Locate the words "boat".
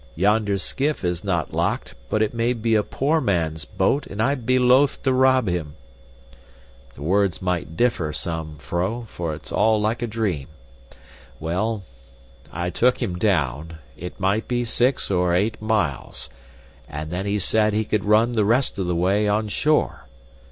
3.65-4.07